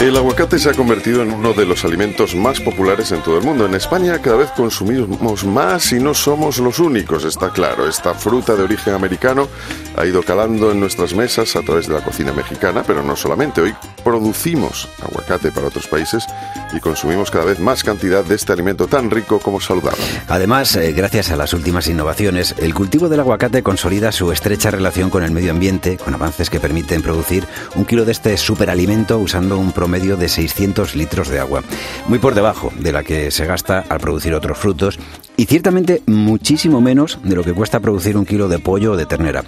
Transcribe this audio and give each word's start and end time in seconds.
El 0.00 0.16
aguacate 0.16 0.60
se 0.60 0.70
ha 0.70 0.74
convertido 0.74 1.22
en 1.22 1.32
uno 1.32 1.52
de 1.52 1.66
los 1.66 1.84
alimentos 1.84 2.36
más 2.36 2.60
populares 2.60 3.10
en 3.10 3.20
todo 3.20 3.36
el 3.36 3.44
mundo. 3.44 3.66
En 3.66 3.74
España 3.74 4.16
cada 4.22 4.36
vez 4.36 4.50
consumimos 4.52 5.44
más 5.44 5.90
y 5.90 5.98
no 5.98 6.14
somos 6.14 6.58
los 6.58 6.78
únicos, 6.78 7.24
está 7.24 7.50
claro. 7.50 7.88
Esta 7.88 8.14
fruta 8.14 8.54
de 8.54 8.62
origen 8.62 8.94
americano 8.94 9.48
ha 9.96 10.06
ido 10.06 10.22
calando 10.22 10.70
en 10.70 10.78
nuestras 10.78 11.14
mesas 11.14 11.56
a 11.56 11.62
través 11.62 11.88
de 11.88 11.94
la 11.94 12.04
cocina 12.04 12.32
mexicana, 12.32 12.84
pero 12.86 13.02
no 13.02 13.16
solamente. 13.16 13.60
Hoy 13.60 13.74
producimos 14.04 14.88
aguacate 15.02 15.50
para 15.50 15.66
otros 15.66 15.88
países 15.88 16.24
y 16.72 16.78
consumimos 16.78 17.32
cada 17.32 17.46
vez 17.46 17.58
más 17.58 17.82
cantidad 17.82 18.24
de 18.24 18.36
este 18.36 18.52
alimento 18.52 18.86
tan 18.86 19.10
rico 19.10 19.40
como 19.40 19.60
saludable. 19.60 20.00
Además, 20.28 20.76
eh, 20.76 20.92
gracias 20.92 21.32
a 21.32 21.36
las 21.36 21.52
últimas 21.54 21.88
innovaciones, 21.88 22.54
el 22.58 22.72
cultivo 22.72 23.08
del 23.08 23.18
aguacate 23.18 23.64
consolida 23.64 24.12
su 24.12 24.30
estrecha 24.30 24.70
relación 24.70 25.10
con 25.10 25.24
el 25.24 25.32
medio 25.32 25.50
ambiente, 25.50 25.96
con 25.96 26.14
avances 26.14 26.50
que 26.50 26.60
permiten 26.60 27.02
producir 27.02 27.44
un 27.74 27.84
kilo 27.84 28.04
de 28.04 28.12
este 28.12 28.36
superalimento 28.36 29.18
usando 29.18 29.58
un 29.58 29.72
promedio 29.88 30.18
de 30.18 30.28
600 30.28 30.96
litros 30.96 31.30
de 31.30 31.40
agua, 31.40 31.62
muy 32.08 32.18
por 32.18 32.34
debajo 32.34 32.70
de 32.78 32.92
la 32.92 33.04
que 33.04 33.30
se 33.30 33.46
gasta 33.46 33.86
al 33.88 34.00
producir 34.00 34.34
otros 34.34 34.58
frutos 34.58 34.98
y 35.34 35.46
ciertamente 35.46 36.02
muchísimo 36.04 36.82
menos 36.82 37.18
de 37.24 37.34
lo 37.34 37.42
que 37.42 37.54
cuesta 37.54 37.80
producir 37.80 38.18
un 38.18 38.26
kilo 38.26 38.48
de 38.48 38.58
pollo 38.58 38.92
o 38.92 38.96
de 38.98 39.06
ternera. 39.06 39.44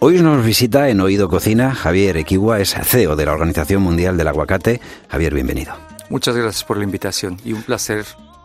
Hoy 0.00 0.20
nos 0.20 0.44
visita 0.44 0.88
en 0.88 1.00
Oído 1.00 1.28
Cocina 1.28 1.76
Javier 1.76 2.16
Equigua, 2.16 2.58
es 2.58 2.74
CEO 2.74 3.14
de 3.14 3.26
la 3.26 3.34
Organización 3.34 3.82
Mundial 3.82 4.16
del 4.16 4.26
Aguacate. 4.26 4.80
Javier, 5.08 5.32
bienvenido. 5.32 5.74
Muchas 6.10 6.34
gracias 6.34 6.64
por 6.64 6.76
la 6.76 6.82
invitación 6.82 7.36
y 7.44 7.52
un 7.52 7.62
placer 7.62 8.04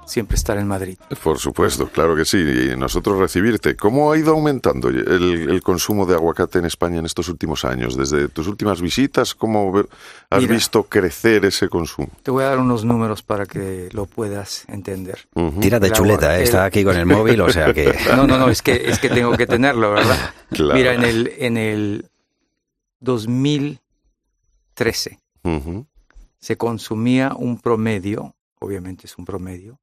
siempre 0.10 0.36
estar 0.36 0.58
en 0.58 0.68
Madrid. 0.68 0.98
Por 1.24 1.40
supuesto, 1.40 1.88
claro 1.88 2.16
que 2.16 2.26
sí. 2.26 2.38
Y 2.38 2.78
nosotros 2.78 3.20
recibirte. 3.20 3.76
¿Cómo 3.76 4.12
ha 4.12 4.18
ido 4.18 4.32
aumentando 4.32 4.90
el, 4.90 5.62
consumo 5.64 6.06
de 6.06 6.16
aguacate 6.16 6.60
en 6.60 6.66
España 6.66 7.00
en 7.00 7.06
estos 7.06 7.30
últimos 7.30 7.64
años? 7.66 7.96
Desde 7.96 8.28
tus 8.30 8.48
últimas 8.48 8.82
visitas, 8.82 9.36
¿cómo 9.36 9.84
has 10.30 10.48
visto 10.48 10.84
crecer 10.84 11.46
ese 11.46 11.70
consumo? 11.70 12.10
Te 12.24 12.32
voy 12.32 12.44
a 12.44 12.48
dar 12.48 12.60
unos 12.60 12.84
números 12.84 13.24
para 13.24 13.46
que 13.46 13.90
lo 13.92 14.06
puedas 14.06 14.66
entender. 14.68 15.28
Tira 15.62 15.80
de 15.80 15.92
chuleta, 15.92 16.40
¿eh? 16.40 16.44
está 16.44 16.66
aquí 16.66 16.84
con 16.84 16.96
el 16.96 17.06
móvil, 17.06 17.42
o 17.42 17.50
sea 17.50 17.74
que... 17.74 17.98
No, 18.16 18.28
no, 18.28 18.38
no, 18.38 18.50
es 18.50 18.62
que, 18.62 18.90
es 18.90 19.00
que 19.00 19.10
tengo 19.10 19.36
que 19.38 19.48
tenerlo, 19.48 19.92
¿verdad? 19.92 20.34
Mira, 20.52 20.94
en 20.94 21.04
el, 21.04 21.34
en 21.38 21.58
el 21.58 22.10
2013 23.00 25.20
se 26.40 26.58
consumía 26.58 27.34
un 27.38 27.60
promedio, 27.60 28.36
obviamente 28.60 29.08
es 29.08 29.18
un 29.18 29.26
promedio, 29.26 29.80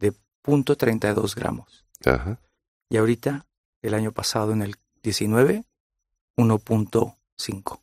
de 0.00 0.12
0.32 0.44 1.34
gramos. 1.34 1.84
Y 2.88 2.96
ahorita, 2.96 3.46
el 3.82 3.94
año 3.94 4.12
pasado, 4.12 4.52
en 4.52 4.62
el 4.62 4.76
19, 5.02 5.64
1.5. 6.36 7.80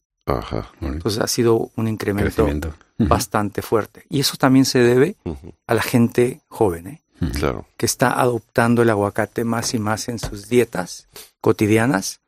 Entonces 0.82 1.22
ha 1.22 1.28
sido 1.28 1.72
un 1.76 1.88
incremento 1.88 2.48
bastante 2.98 3.62
fuerte. 3.62 4.06
Y 4.10 4.20
eso 4.20 4.36
también 4.38 4.66
se 4.66 4.80
debe 4.80 5.16
a 5.66 5.73
la 5.73 5.82
gente 5.82 6.42
joven, 6.50 6.88
¿eh? 6.88 7.02
claro. 7.34 7.66
que 7.78 7.86
está 7.86 8.20
adoptando 8.20 8.82
el 8.82 8.90
aguacate 8.90 9.44
más 9.44 9.73
y 9.73 9.80
más 9.80 10.10
en 10.10 10.20
sus 10.20 10.50
dietas 10.50 11.08
cotidianas 11.42 12.20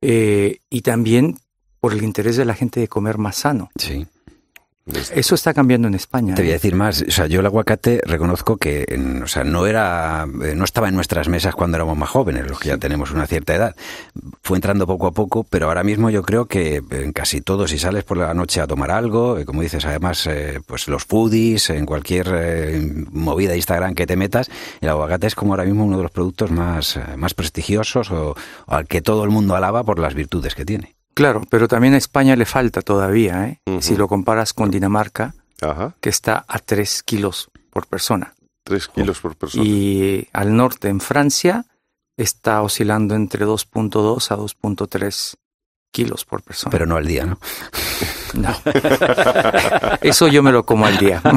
eh, 0.00 0.60
y 0.70 0.82
también 0.82 1.38
por 1.80 1.92
el 1.92 2.02
interés 2.04 2.36
de 2.36 2.44
la 2.44 2.54
gente 2.54 2.80
de 2.80 2.88
comer 2.88 3.18
más 3.18 3.36
sano. 3.36 3.70
Sí. 3.76 4.06
Eso 4.86 5.34
está 5.34 5.54
cambiando 5.54 5.88
en 5.88 5.94
España. 5.94 6.34
Te 6.34 6.42
voy 6.42 6.50
a 6.50 6.52
¿eh? 6.52 6.54
decir 6.54 6.74
más. 6.74 7.04
O 7.06 7.10
sea, 7.10 7.26
yo 7.26 7.40
el 7.40 7.46
aguacate 7.46 8.00
reconozco 8.04 8.56
que, 8.56 8.86
o 9.22 9.26
sea, 9.26 9.44
no 9.44 9.66
era, 9.66 10.26
eh, 10.42 10.54
no 10.56 10.64
estaba 10.64 10.88
en 10.88 10.94
nuestras 10.94 11.28
mesas 11.28 11.54
cuando 11.54 11.76
éramos 11.76 11.96
más 11.96 12.08
jóvenes, 12.08 12.48
los 12.48 12.58
que 12.58 12.68
ya 12.68 12.78
tenemos 12.78 13.10
una 13.10 13.26
cierta 13.26 13.54
edad. 13.54 13.76
Fue 14.42 14.56
entrando 14.56 14.86
poco 14.86 15.06
a 15.06 15.12
poco, 15.12 15.44
pero 15.44 15.66
ahora 15.66 15.84
mismo 15.84 16.10
yo 16.10 16.22
creo 16.22 16.46
que 16.46 16.82
en 16.90 17.12
casi 17.12 17.40
todo, 17.40 17.68
si 17.68 17.78
sales 17.78 18.04
por 18.04 18.16
la 18.16 18.32
noche 18.34 18.60
a 18.60 18.66
tomar 18.66 18.90
algo, 18.90 19.38
eh, 19.38 19.44
como 19.44 19.62
dices, 19.62 19.84
además, 19.84 20.28
pues 20.66 20.88
los 20.88 21.04
foodies, 21.04 21.70
en 21.70 21.86
cualquier 21.86 22.28
movida 23.12 23.50
de 23.50 23.56
Instagram 23.56 23.94
que 23.94 24.06
te 24.06 24.16
metas, 24.16 24.50
el 24.80 24.88
aguacate 24.88 25.26
es 25.26 25.34
como 25.34 25.52
ahora 25.52 25.64
mismo 25.64 25.84
uno 25.84 25.98
de 25.98 26.02
los 26.02 26.12
productos 26.12 26.50
más, 26.50 26.98
más 27.16 27.34
prestigiosos 27.34 28.10
o 28.10 28.34
al 28.66 28.86
que 28.86 29.02
todo 29.02 29.24
el 29.24 29.30
mundo 29.30 29.54
alaba 29.54 29.84
por 29.84 29.98
las 29.98 30.14
virtudes 30.14 30.54
que 30.54 30.64
tiene. 30.64 30.99
Claro, 31.14 31.42
pero 31.50 31.68
también 31.68 31.94
a 31.94 31.98
España 31.98 32.36
le 32.36 32.46
falta 32.46 32.82
todavía, 32.82 33.46
¿eh? 33.46 33.60
si 33.80 33.96
lo 33.96 34.08
comparas 34.08 34.52
con 34.52 34.70
Dinamarca, 34.70 35.34
que 36.00 36.08
está 36.08 36.44
a 36.46 36.58
3 36.58 37.02
kilos 37.02 37.50
por 37.70 37.86
persona. 37.86 38.34
3 38.64 38.88
kilos 38.88 39.20
por 39.20 39.36
persona. 39.36 39.64
Y 39.64 40.28
al 40.32 40.56
norte, 40.56 40.88
en 40.88 41.00
Francia, 41.00 41.66
está 42.16 42.62
oscilando 42.62 43.14
entre 43.14 43.44
2.2 43.46 44.30
a 44.30 44.36
2.3 44.36 45.34
kilos 45.90 46.24
por 46.24 46.42
persona. 46.42 46.70
Pero 46.70 46.86
no 46.86 46.96
al 46.96 47.06
día, 47.06 47.26
¿no? 47.26 47.38
No. 48.34 48.54
Eso 50.00 50.28
yo 50.28 50.42
me 50.42 50.52
lo 50.52 50.64
como 50.64 50.86
al 50.86 50.96
día. 50.98 51.20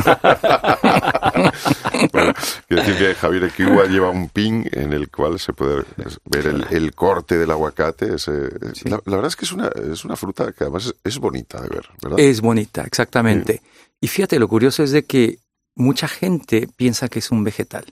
bueno, 2.11 2.33
quiero 2.67 2.83
decir 2.83 2.97
que 2.97 3.15
Javier 3.15 3.43
Equiwa 3.45 3.85
lleva 3.85 4.09
un 4.09 4.29
pin 4.29 4.67
en 4.71 4.93
el 4.93 5.09
cual 5.09 5.39
se 5.39 5.53
puede 5.53 5.83
ver 6.25 6.65
el, 6.71 6.93
corte 6.93 7.37
del 7.37 7.51
aguacate. 7.51 8.07
la, 8.07 8.99
verdad 9.05 9.27
es 9.27 9.35
que 9.35 9.45
es 9.45 9.51
una, 9.51 9.69
es 9.91 10.05
una 10.05 10.15
fruta 10.15 10.51
que 10.51 10.63
además 10.63 10.93
es, 11.03 11.17
bonita 11.17 11.61
de 11.61 11.69
ver, 11.69 11.89
¿verdad? 12.01 12.19
Es 12.19 12.41
bonita, 12.41 12.83
exactamente. 12.83 13.61
Y 14.01 14.07
fíjate, 14.07 14.39
lo 14.39 14.47
curioso 14.47 14.83
es 14.83 14.91
de 14.91 15.03
que 15.03 15.39
mucha 15.75 16.07
gente 16.07 16.67
piensa 16.75 17.09
que 17.09 17.19
es 17.19 17.31
un 17.31 17.43
vegetal 17.43 17.85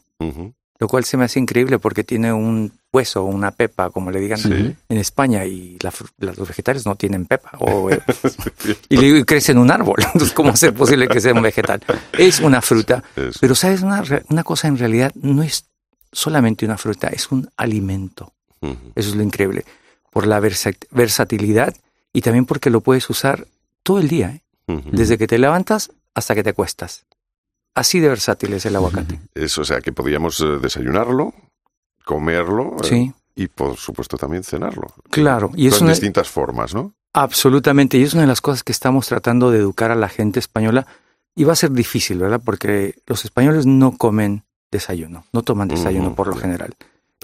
lo 0.81 0.87
cual 0.87 1.05
se 1.05 1.15
me 1.15 1.25
hace 1.25 1.39
increíble 1.39 1.77
porque 1.77 2.03
tiene 2.03 2.33
un 2.33 2.73
hueso 2.93 3.23
o 3.23 3.25
una 3.25 3.51
pepa, 3.51 3.89
como 3.89 4.11
le 4.11 4.19
digan 4.19 4.39
en 4.89 4.97
España, 4.97 5.45
y 5.45 5.77
los 6.17 6.47
vegetales 6.47 6.85
no 6.85 6.95
tienen 6.95 7.25
pepa. 7.25 7.51
O, 7.59 7.89
eh, 7.91 8.01
y 8.89 9.23
crece 9.23 9.53
en 9.53 9.57
un 9.57 9.71
árbol. 9.71 9.97
Entonces, 10.05 10.33
¿cómo 10.33 10.51
es 10.51 10.71
posible 10.71 11.07
que 11.07 11.21
sea 11.21 11.33
un 11.33 11.41
vegetal? 11.41 11.81
Es 12.17 12.39
una 12.39 12.61
fruta. 12.61 13.03
Pero, 13.39 13.55
¿sabes? 13.55 13.81
Una, 13.81 14.03
una 14.29 14.43
cosa 14.43 14.67
en 14.67 14.77
realidad 14.77 15.11
no 15.15 15.43
es 15.43 15.65
solamente 16.11 16.65
una 16.65 16.77
fruta, 16.77 17.07
es 17.07 17.31
un 17.31 17.49
alimento. 17.57 18.33
Eso 18.95 19.09
es 19.09 19.15
lo 19.15 19.23
increíble. 19.23 19.65
Por 20.11 20.27
la 20.27 20.39
versatilidad 20.39 21.75
y 22.13 22.21
también 22.21 22.45
porque 22.45 22.69
lo 22.69 22.81
puedes 22.81 23.09
usar 23.09 23.47
todo 23.83 23.99
el 23.99 24.07
día, 24.07 24.29
¿eh? 24.29 24.41
desde 24.91 25.17
que 25.17 25.27
te 25.27 25.37
levantas 25.37 25.91
hasta 26.13 26.35
que 26.35 26.43
te 26.43 26.51
acuestas. 26.51 27.05
Así 27.73 27.99
de 27.99 28.09
versátil 28.09 28.53
es 28.53 28.65
el 28.65 28.75
aguacate. 28.75 29.19
Eso, 29.33 29.61
o 29.61 29.65
sea, 29.65 29.79
que 29.81 29.93
podríamos 29.93 30.41
eh, 30.41 30.59
desayunarlo, 30.61 31.33
comerlo 32.11 32.75
eh, 32.91 33.13
y, 33.35 33.47
por 33.47 33.77
supuesto, 33.77 34.17
también 34.17 34.43
cenarlo. 34.43 34.93
Claro. 35.09 35.49
Y 35.55 35.67
es 35.67 35.79
en 35.79 35.87
distintas 35.87 36.27
formas, 36.27 36.73
¿no? 36.73 36.93
Absolutamente. 37.13 37.97
Y 37.97 38.03
es 38.03 38.13
una 38.13 38.23
de 38.23 38.27
las 38.27 38.41
cosas 38.41 38.63
que 38.63 38.73
estamos 38.73 39.07
tratando 39.07 39.49
de 39.49 39.59
educar 39.59 39.91
a 39.91 39.95
la 39.95 40.09
gente 40.09 40.37
española. 40.37 40.85
Y 41.37 41.45
va 41.45 41.53
a 41.53 41.55
ser 41.55 41.71
difícil, 41.71 42.19
¿verdad? 42.19 42.41
Porque 42.43 42.95
los 43.07 43.23
españoles 43.23 43.65
no 43.65 43.97
comen 43.97 44.43
desayuno, 44.69 45.23
no 45.31 45.41
toman 45.41 45.69
desayuno 45.69 46.13
por 46.13 46.27
lo 46.27 46.35
general. 46.35 46.75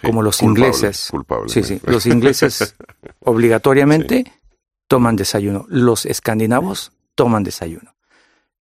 como 0.01 0.21
los 0.21 0.41
ingleses. 0.41 1.11
Sí, 1.47 1.63
sí. 1.63 1.81
Los 1.83 2.05
ingleses 2.05 2.75
obligatoriamente 3.19 4.31
toman 4.87 5.17
desayuno. 5.17 5.65
Los 5.67 6.05
escandinavos 6.05 6.93
toman 7.15 7.43
desayuno. 7.43 7.93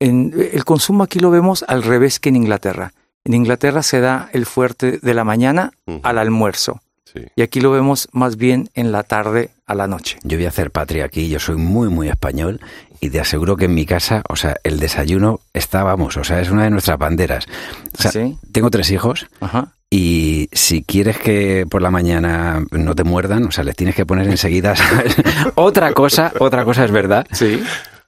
En, 0.00 0.34
el 0.52 0.64
consumo 0.64 1.04
aquí 1.04 1.20
lo 1.20 1.30
vemos 1.30 1.64
al 1.68 1.84
revés 1.84 2.18
que 2.18 2.30
en 2.30 2.36
Inglaterra. 2.36 2.92
En 3.26 3.34
Inglaterra 3.34 3.82
se 3.82 3.98
da 3.98 4.30
el 4.32 4.46
fuerte 4.46 5.00
de 5.02 5.12
la 5.12 5.24
mañana 5.24 5.72
al 6.04 6.18
almuerzo. 6.18 6.80
Y 7.34 7.42
aquí 7.42 7.60
lo 7.60 7.72
vemos 7.72 8.08
más 8.12 8.36
bien 8.36 8.68
en 8.74 8.92
la 8.92 9.02
tarde 9.02 9.50
a 9.66 9.74
la 9.74 9.88
noche. 9.88 10.18
Yo 10.22 10.36
voy 10.36 10.46
a 10.46 10.50
hacer 10.50 10.70
patria 10.70 11.06
aquí, 11.06 11.28
yo 11.28 11.40
soy 11.40 11.56
muy, 11.56 11.88
muy 11.88 12.08
español 12.08 12.60
y 13.00 13.10
te 13.10 13.18
aseguro 13.18 13.56
que 13.56 13.64
en 13.64 13.74
mi 13.74 13.84
casa, 13.84 14.22
o 14.28 14.36
sea, 14.36 14.56
el 14.62 14.78
desayuno 14.78 15.40
está, 15.54 15.82
vamos, 15.82 16.16
o 16.18 16.22
sea, 16.22 16.40
es 16.40 16.50
una 16.50 16.64
de 16.64 16.70
nuestras 16.70 16.98
banderas. 16.98 17.46
tengo 18.52 18.70
tres 18.70 18.92
hijos 18.92 19.26
y 19.90 20.48
si 20.52 20.84
quieres 20.84 21.18
que 21.18 21.66
por 21.68 21.82
la 21.82 21.90
mañana 21.90 22.64
no 22.70 22.94
te 22.94 23.02
muerdan, 23.02 23.46
o 23.46 23.50
sea, 23.50 23.64
les 23.64 23.74
tienes 23.74 23.96
que 23.96 24.06
poner 24.06 24.28
enseguida, 24.28 24.74
otra 25.56 25.92
cosa, 25.94 26.32
otra 26.38 26.64
cosa 26.64 26.84
es 26.84 26.92
verdad. 26.92 27.26
Sí 27.32 27.60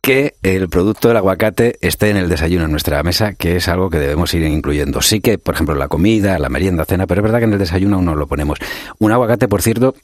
que 0.08 0.36
el 0.42 0.70
producto 0.70 1.08
del 1.08 1.18
aguacate 1.18 1.76
esté 1.82 2.08
en 2.08 2.16
el 2.16 2.30
desayuno 2.30 2.64
en 2.64 2.70
nuestra 2.70 3.02
mesa, 3.02 3.34
que 3.34 3.56
es 3.56 3.68
algo 3.68 3.90
que 3.90 3.98
debemos 3.98 4.32
ir 4.32 4.42
incluyendo. 4.42 5.02
Sí 5.02 5.20
que, 5.20 5.36
por 5.36 5.54
ejemplo, 5.54 5.74
la 5.74 5.88
comida, 5.88 6.38
la 6.38 6.48
merienda, 6.48 6.86
cena, 6.86 7.06
pero 7.06 7.20
es 7.20 7.24
verdad 7.24 7.40
que 7.40 7.44
en 7.44 7.52
el 7.52 7.58
desayuno 7.58 7.96
aún 7.96 8.06
no 8.06 8.14
lo 8.14 8.26
ponemos. 8.26 8.58
Un 8.98 9.12
aguacate, 9.12 9.48
por 9.48 9.60
cierto, 9.60 9.94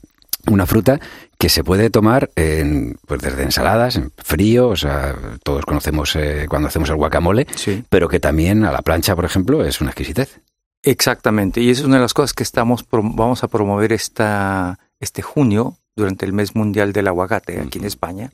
una 0.46 0.66
fruta 0.66 1.00
que 1.38 1.48
se 1.48 1.64
puede 1.64 1.88
tomar 1.88 2.30
en, 2.36 2.98
pues 3.06 3.22
desde 3.22 3.44
ensaladas, 3.44 3.96
en 3.96 4.12
frío, 4.18 4.68
o 4.68 4.76
sea, 4.76 5.16
todos 5.42 5.64
conocemos 5.64 6.14
eh, 6.16 6.44
cuando 6.50 6.68
hacemos 6.68 6.90
el 6.90 6.96
guacamole, 6.96 7.46
pero 7.88 8.06
que 8.06 8.20
también 8.20 8.66
a 8.66 8.72
la 8.72 8.82
plancha, 8.82 9.16
por 9.16 9.24
ejemplo, 9.24 9.64
es 9.64 9.80
una 9.80 9.92
exquisitez. 9.92 10.38
Exactamente, 10.82 11.62
y 11.62 11.70
es 11.70 11.80
una 11.80 11.96
de 11.96 12.02
las 12.02 12.12
cosas 12.12 12.34
que 12.34 12.42
estamos 12.42 12.84
vamos 12.90 13.42
a 13.42 13.48
promover 13.48 13.94
esta, 13.94 14.78
este 15.00 15.22
junio 15.22 15.78
durante 15.96 16.26
el 16.26 16.34
mes 16.34 16.54
mundial 16.54 16.92
del 16.92 17.08
aguacate 17.08 17.58
aquí 17.58 17.78
en 17.78 17.86
España 17.86 18.30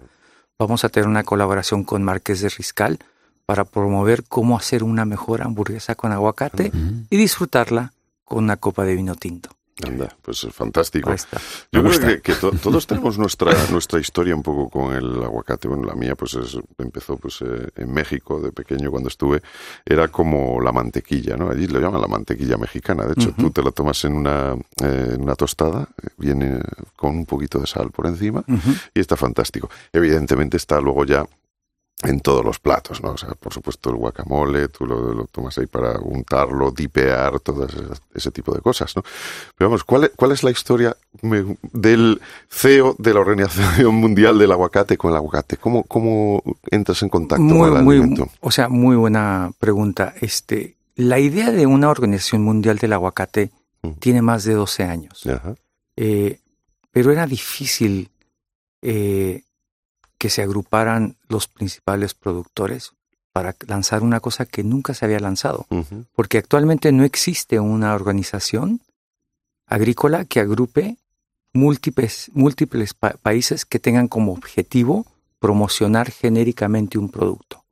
vamos 0.60 0.84
a 0.84 0.90
tener 0.90 1.08
una 1.08 1.24
colaboración 1.24 1.84
con 1.84 2.02
Marqués 2.02 2.42
de 2.42 2.50
Riscal 2.50 2.98
para 3.46 3.64
promover 3.64 4.24
cómo 4.24 4.58
hacer 4.58 4.84
una 4.84 5.06
mejor 5.06 5.42
hamburguesa 5.42 5.94
con 5.94 6.12
aguacate 6.12 6.70
y 7.08 7.16
disfrutarla 7.16 7.94
con 8.24 8.44
una 8.44 8.58
copa 8.58 8.84
de 8.84 8.94
vino 8.94 9.14
tinto. 9.14 9.50
Anda, 9.86 10.08
pues 10.22 10.44
es 10.44 10.54
fantástico. 10.54 11.14
Yo 11.72 11.82
creo 11.82 12.22
que, 12.22 12.34
todos 12.62 12.86
tenemos 12.86 13.18
nuestra 13.18 13.52
nuestra 13.70 14.00
historia 14.00 14.34
un 14.34 14.42
poco 14.42 14.68
con 14.68 14.94
el 14.94 15.22
aguacate. 15.22 15.68
Bueno, 15.68 15.84
la 15.84 15.94
mía 15.94 16.14
pues 16.14 16.36
empezó 16.78 17.16
pues 17.16 17.40
eh, 17.42 17.68
en 17.76 17.92
México 17.92 18.40
de 18.40 18.52
pequeño 18.52 18.90
cuando 18.90 19.08
estuve. 19.08 19.42
Era 19.84 20.08
como 20.08 20.60
la 20.60 20.72
mantequilla, 20.72 21.36
¿no? 21.36 21.50
Allí 21.50 21.66
lo 21.66 21.80
llaman 21.80 22.00
la 22.00 22.08
mantequilla 22.08 22.56
mexicana. 22.56 23.04
De 23.04 23.12
hecho, 23.12 23.32
tú 23.32 23.50
te 23.50 23.62
la 23.62 23.70
tomas 23.70 24.04
en 24.04 24.14
una, 24.14 24.54
eh, 24.82 25.16
una 25.18 25.34
tostada, 25.34 25.88
viene 26.16 26.60
con 26.96 27.16
un 27.16 27.26
poquito 27.26 27.58
de 27.58 27.66
sal 27.66 27.90
por 27.90 28.06
encima 28.06 28.44
y 28.94 29.00
está 29.00 29.16
fantástico. 29.16 29.70
Evidentemente 29.92 30.56
está 30.56 30.80
luego 30.80 31.04
ya 31.04 31.26
en 32.02 32.20
todos 32.20 32.44
los 32.44 32.58
platos, 32.58 33.02
¿no? 33.02 33.11
O 33.11 33.17
sea, 33.17 33.31
por 33.35 33.52
supuesto 33.52 33.91
el 33.91 33.97
guacamole, 33.97 34.69
tú 34.69 34.87
lo, 34.87 35.26
tomas 35.26 35.56
ahí 35.58 35.67
para 35.67 35.99
untarlo, 35.99 36.70
dipear, 36.70 37.41
todo 37.41 37.67
ese, 38.14 38.31
tipo 38.31 38.55
de 38.55 38.61
cosas, 38.61 38.94
¿no? 38.97 39.02
Pero 39.56 39.69
vamos, 39.70 39.85
¿cuál 39.85 40.05
es, 40.05 40.11
cuál 40.17 40.32
es 40.32 40.43
la 40.43 40.50
historia 40.50 40.97
del 41.20 42.20
CEO 42.49 42.97
de 42.99 43.14
la 43.14 43.20
Organización 43.20 43.94
Mundial 43.94 44.38
del 44.38 44.52
Aguacate 44.52 44.97
con 44.97 45.11
el 45.11 45.17
aguacate? 45.17 45.56
¿Cómo, 45.58 45.82
cómo 45.85 46.43
entras 46.70 47.02
en 47.02 47.08
contacto 47.08 47.47
con 47.47 47.69
el 47.69 47.76
alimento? 47.76 48.29
o 48.41 48.50
sea, 48.50 48.69
muy 48.69 48.97
buena 48.97 49.50
pregunta. 49.58 50.14
Este, 50.20 50.76
la 50.97 51.19
idea 51.19 51.50
de 51.50 51.67
una 51.67 51.91
Organización 51.91 52.43
Mundial 52.43 52.79
del 52.79 52.94
Aguacate 52.94 53.50
mm. 53.82 53.91
tiene 53.99 54.23
más 54.23 54.44
de 54.44 54.55
12 54.55 54.85
años. 54.85 55.23
Eh, 55.97 56.38
pero 56.93 57.12
era 57.12 57.26
difícil 57.26 58.11
eh, 58.82 59.43
que 60.20 60.28
se 60.28 60.43
agruparan 60.43 61.17
los 61.28 61.49
principales 61.49 62.12
productores 62.12 62.93
para 63.32 63.56
lanzar 63.67 64.02
una 64.02 64.20
cosa 64.20 64.44
que 64.44 64.62
nunca 64.62 64.93
se 64.93 65.06
había 65.06 65.19
lanzado. 65.19 65.67
Porque 66.14 66.37
actualmente 66.37 66.93
no 66.93 67.05
existe 67.05 67.58
una 67.58 67.94
organización 67.94 68.82
agrícola 69.67 70.26
que 70.26 70.40
agrupe 70.40 70.99
múltiples, 71.55 72.31
múltiples 72.34 72.93
países 72.93 73.64
que 73.64 73.78
tengan 73.78 74.08
como 74.08 74.32
objetivo 74.32 75.06
promocionar 75.38 76.11
genéricamente 76.11 76.99
un 76.99 77.08
producto. 77.08 77.64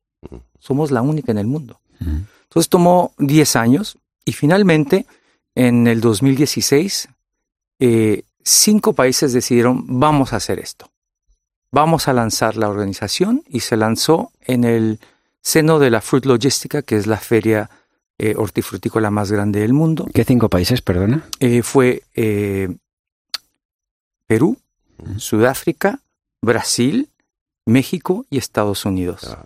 Somos 0.58 0.90
la 0.90 1.02
única 1.02 1.30
en 1.32 1.38
el 1.38 1.46
mundo. 1.46 1.80
Entonces 2.00 2.70
tomó 2.70 3.12
10 3.18 3.56
años 3.56 3.98
y 4.24 4.32
finalmente 4.32 5.04
en 5.54 5.86
el 5.86 6.00
2016 6.00 7.10
eh, 7.80 8.22
cinco 8.42 8.94
países 8.94 9.34
decidieron 9.34 9.84
vamos 10.00 10.32
a 10.32 10.36
hacer 10.36 10.58
esto 10.60 10.90
vamos 11.70 12.08
a 12.08 12.12
lanzar 12.12 12.56
la 12.56 12.68
organización 12.68 13.42
y 13.48 13.60
se 13.60 13.76
lanzó 13.76 14.32
en 14.42 14.64
el 14.64 14.98
seno 15.40 15.78
de 15.78 15.90
la 15.90 16.00
Fruit 16.00 16.24
Logística, 16.26 16.82
que 16.82 16.96
es 16.96 17.06
la 17.06 17.18
feria 17.18 17.70
eh, 18.18 18.34
hortifrutícola 18.36 19.10
más 19.10 19.30
grande 19.30 19.60
del 19.60 19.72
mundo. 19.72 20.06
¿Qué 20.12 20.24
cinco 20.24 20.48
países, 20.48 20.82
perdona? 20.82 21.24
Eh, 21.40 21.62
fue 21.62 22.02
eh, 22.14 22.68
Perú, 24.26 24.58
Sudáfrica, 25.16 26.00
Brasil, 26.42 27.08
México 27.64 28.26
y 28.30 28.38
Estados 28.38 28.84
Unidos. 28.84 29.22
Ah. 29.24 29.44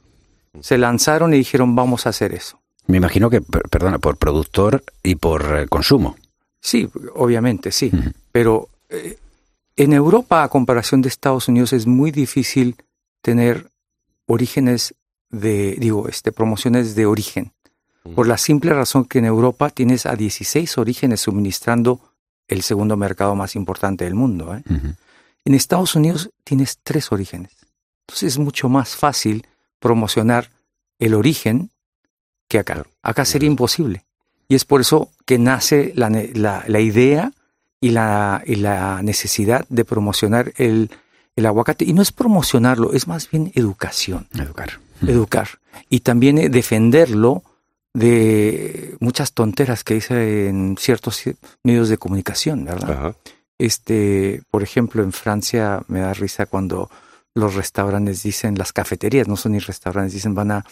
Se 0.61 0.79
lanzaron 0.79 1.35
y 1.35 1.39
dijeron 1.39 1.75
vamos 1.77 2.07
a 2.07 2.11
hacer 2.11 2.35
eso. 2.35 2.59
Me 2.87 2.97
imagino 2.97 3.31
que, 3.31 3.41
perdona, 3.41 3.99
por 3.99 4.17
productor 4.17 4.83
y 5.03 5.15
por 5.15 5.69
consumo. 5.69 6.17
Sí, 6.61 6.89
obviamente, 7.15 7.73
sí. 7.73 7.93
Pero 8.33 8.69
en 9.77 9.93
Europa, 9.93 10.43
a 10.43 10.49
comparación 10.49 11.03
de 11.03 11.09
Estados 11.09 11.49
Unidos, 11.49 11.73
es 11.73 11.87
muy 11.87 12.11
difícil 12.11 12.77
tener 13.23 13.71
orígenes 14.27 14.95
de, 15.31 15.77
digo, 15.79 16.09
este, 16.09 16.33
promociones 16.33 16.95
de 16.95 17.07
origen. 17.07 17.53
Por 18.15 18.27
la 18.27 18.37
simple 18.37 18.73
razón 18.73 19.05
que 19.05 19.21
en 19.21 19.27
Europa 19.27 19.71
tienes 19.71 20.07
a 20.07 20.17
16 20.17 20.77
orígenes 20.79 21.21
suministrando 21.21 22.01
el 22.49 22.63
segundo 22.63 22.97
mercado 22.97 23.37
más 23.37 23.55
importante 23.55 24.05
del 24.05 24.15
mundo. 24.15 24.57
¿eh? 24.57 24.63
En 25.45 25.55
Estados 25.55 25.95
Unidos 25.95 26.31
tienes 26.43 26.79
tres 26.83 27.13
orígenes. 27.13 27.53
Entonces 28.03 28.33
es 28.33 28.39
mucho 28.39 28.69
más 28.69 28.97
fácil 28.97 29.47
promocionar 29.79 30.51
el 30.99 31.15
origen 31.15 31.71
que 32.49 32.59
acá. 32.59 32.85
Acá 33.03 33.25
sería 33.25 33.49
imposible. 33.49 34.05
Y 34.49 34.57
es 34.57 34.65
por 34.65 34.81
eso 34.81 35.11
que 35.25 35.39
nace 35.39 35.93
la, 35.95 36.11
la, 36.11 36.65
la 36.67 36.81
idea 36.81 37.33
y 37.83 37.91
la, 37.91 38.43
y 38.47 38.55
la 38.55 39.03
necesidad 39.03 39.67
de 39.69 39.85
promocionar 39.85 40.53
el, 40.57 40.89
el 41.35 41.47
aguacate. 41.47 41.85
Y 41.85 41.93
no 41.93 42.01
es 42.01 42.13
promocionarlo, 42.13 42.93
es 42.93 43.09
más 43.09 43.29
bien 43.29 43.51
educación. 43.57 44.29
Educar. 44.35 44.79
Educar. 45.05 45.49
Y 45.91 46.01
también 46.01 46.39
eh, 46.39 46.49
defenderlo 46.49 47.43
de 47.93 48.97
muchas 49.01 49.33
tonteras 49.33 49.83
que 49.83 49.95
dice 49.95 50.49
en 50.49 50.77
ciertos 50.79 51.25
medios 51.65 51.89
de 51.89 51.99
comunicación, 51.99 52.65
¿verdad? 52.65 53.17
Este, 53.59 54.43
por 54.53 54.63
ejemplo, 54.63 55.03
en 55.03 55.13
Francia 55.13 55.83
me 55.89 56.01
da 56.01 56.15
risa 56.15 56.47
cuando 56.47 56.89
los 57.35 57.57
restaurantes 57.57 58.23
dicen, 58.23 58.57
las 58.57 58.73
cafeterías, 58.73 59.27
no 59.27 59.37
son 59.37 59.53
ni 59.53 59.59
restaurantes, 59.59 60.13
dicen 60.13 60.35
van 60.37 60.53
a 60.53 60.65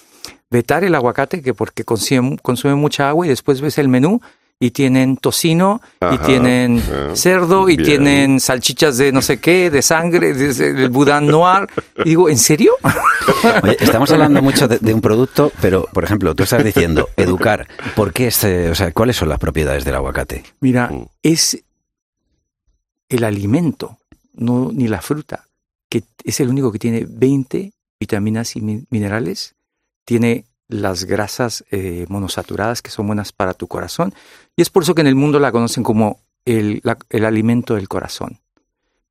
vetar 0.49 0.85
el 0.85 0.95
aguacate 0.95 1.43
que 1.43 1.55
porque 1.55 1.85
consume, 1.85 2.39
consume 2.39 2.77
mucha 2.77 3.09
agua 3.09 3.27
y 3.27 3.31
después 3.31 3.61
ves 3.61 3.79
el 3.79 3.89
menú 3.89 4.21
y 4.63 4.73
tienen 4.73 5.17
tocino 5.17 5.81
y 6.13 6.19
tienen 6.19 6.83
cerdo 7.15 7.71
y 7.71 7.79
tienen 7.79 8.41
salchichas 8.41 8.99
de 8.99 9.11
no 9.11 9.23
sé 9.23 9.41
qué, 9.41 9.71
de 9.71 9.81
sangre, 9.81 10.35
del 10.35 10.91
boudin 10.91 11.27
noir. 11.27 11.67
Y 12.05 12.11
digo, 12.11 12.29
¿en 12.29 12.37
serio? 12.37 12.75
estamos 13.81 14.11
hablando 14.11 14.43
mucho 14.43 14.69
de, 14.69 14.95
un 14.95 15.01
producto, 15.01 15.51
pero 15.63 15.89
por 15.95 16.05
ejemplo, 16.05 16.35
tú 16.35 16.43
estás 16.43 16.63
diciendo 16.63 17.09
educar. 17.17 17.67
¿Por 17.97 18.13
qué 18.13 18.27
este, 18.27 18.69
o 18.69 18.75
sea, 18.75 18.93
cuáles 18.93 19.17
son 19.17 19.31
las 19.31 19.39
propiedades 19.39 19.87
del 19.87 19.95
aguacate? 19.95 20.45
Mira, 20.61 20.89
mm. 20.89 21.07
es 21.23 21.65
el 23.09 23.25
alimento, 23.25 23.97
no 24.35 24.71
ni 24.75 24.89
la 24.89 25.01
fruta, 25.01 25.47
que 25.89 26.05
es 26.23 26.39
el 26.39 26.51
único 26.51 26.71
que 26.71 26.79
tiene 26.79 27.07
20 27.09 27.73
vitaminas 27.99 28.57
y 28.57 28.87
minerales, 28.91 29.55
tiene 30.05 30.45
las 30.71 31.05
grasas 31.05 31.65
eh, 31.71 32.07
monosaturadas 32.09 32.81
que 32.81 32.91
son 32.91 33.07
buenas 33.07 33.33
para 33.33 33.55
tu 33.55 33.67
corazón. 33.67 34.15
Y 34.57 34.63
es 34.63 34.71
por 34.71 34.85
eso 34.85 34.95
que 34.95 35.03
en 35.03 35.09
el 35.09 35.17
mundo 35.17 35.39
la 35.39 35.53
conocen 35.53 35.83
como 35.83 36.21
el, 36.45 36.83
alimento 37.11 37.75
del 37.75 37.89
corazón. 37.89 38.41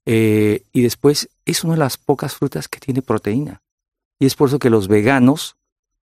Eh, 0.05 0.63
y 0.71 0.81
después 0.81 1.29
es 1.45 1.63
una 1.63 1.73
de 1.73 1.79
las 1.79 1.97
pocas 1.97 2.35
frutas 2.35 2.67
que 2.67 2.79
tiene 2.79 3.01
proteína. 3.01 3.61
Y 4.19 4.25
es 4.25 4.35
por 4.35 4.49
eso 4.49 4.59
que 4.59 4.69
los 4.69 4.87
veganos 4.87 5.57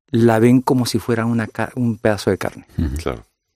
la 0.09 0.39
ven 0.39 0.61
como 0.61 0.87
si 0.87 0.99
fuera 0.99 1.25
una, 1.25 1.49
un 1.75 1.99
pedazo 1.99 2.31
de 2.31 2.39
carne. 2.39 2.67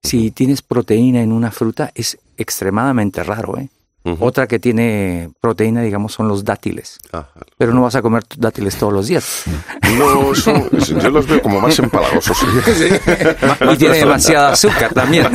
Si 0.03 0.31
tienes 0.31 0.63
proteína 0.63 1.23
en 1.23 1.33
una 1.33 1.51
fruta 1.51 1.93
es 1.95 2.19
extremadamente 2.37 3.23
raro. 3.23 3.59
¿eh? 3.59 3.69
Otra 4.03 4.47
que 4.47 4.59
tiene 4.59 5.31
proteína, 5.41 5.83
digamos, 5.83 6.15
son 6.15 6.27
los 6.27 6.43
dátiles. 6.43 6.99
Pero 7.59 7.75
no 7.75 7.83
vas 7.83 7.95
a 7.97 8.03
comer 8.03 8.25
dátiles 8.39 8.77
todos 8.77 8.93
los 8.93 9.09
días. 9.09 9.45
No, 9.99 10.33
yo 10.33 11.11
los 11.11 11.27
veo 11.27 11.43
como 11.43 11.61
más 11.61 11.79
empalagosos. 11.79 12.39
y 13.73 13.77
tiene 13.77 13.99
demasiada 13.99 14.53
azúcar 14.53 14.95
también. 14.95 15.27